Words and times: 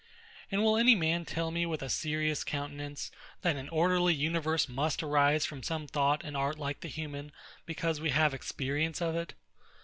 And 0.51 0.63
will 0.63 0.77
any 0.77 0.95
man 0.95 1.25
tell 1.25 1.51
me 1.51 1.63
with 1.67 1.83
a 1.83 1.87
serious 1.87 2.43
countenance, 2.43 3.11
that 3.43 3.55
an 3.55 3.69
orderly 3.69 4.15
universe 4.15 4.67
must 4.67 5.03
arise 5.03 5.45
from 5.45 5.61
some 5.61 5.85
thought 5.85 6.23
and 6.23 6.35
art 6.35 6.57
like 6.57 6.79
the 6.79 6.87
human, 6.87 7.31
because 7.67 8.01
we 8.01 8.09
have 8.09 8.33
experience 8.33 8.99
of 8.99 9.15
it? 9.15 9.35